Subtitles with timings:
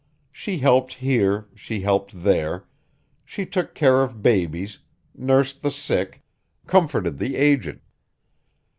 [0.31, 2.65] She helped here, she helped there;
[3.23, 4.79] she took care of babies,
[5.13, 6.23] nursed the sick,
[6.65, 7.81] comforted the aged.